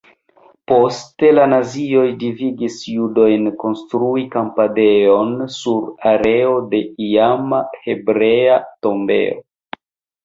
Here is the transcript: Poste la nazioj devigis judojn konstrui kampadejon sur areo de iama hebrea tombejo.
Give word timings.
Poste 0.71 1.27
la 1.39 1.43
nazioj 1.49 2.05
devigis 2.23 2.77
judojn 2.93 3.45
konstrui 3.63 4.23
kampadejon 4.37 5.29
sur 5.59 5.85
areo 6.15 6.57
de 6.73 6.81
iama 7.11 7.61
hebrea 7.85 8.61
tombejo. 8.89 9.41